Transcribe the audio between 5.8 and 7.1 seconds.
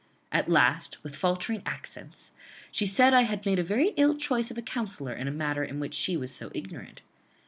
she was so ignorant.